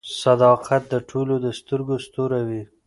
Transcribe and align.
•صداقت 0.21 0.83
د 0.93 0.95
ټولو 1.09 1.33
د 1.45 1.47
سترګو 1.59 1.95
ستوری 2.05 2.41
وي. 2.47 2.63